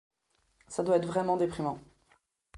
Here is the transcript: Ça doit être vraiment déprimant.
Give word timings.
Ça 0.67 0.81
doit 0.81 0.97
être 0.97 1.05
vraiment 1.05 1.37
déprimant. 1.37 1.79